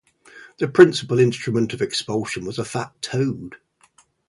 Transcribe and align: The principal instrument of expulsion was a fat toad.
The 0.57 0.67
principal 0.67 1.19
instrument 1.19 1.73
of 1.75 1.81
expulsion 1.83 2.43
was 2.43 2.57
a 2.57 2.65
fat 2.65 2.99
toad. 3.03 3.57